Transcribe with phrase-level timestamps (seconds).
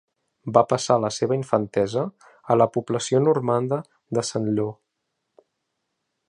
[0.53, 2.05] Va passar la seva infantesa
[2.53, 3.79] a la població normanda
[4.19, 4.67] de Saint-Lô.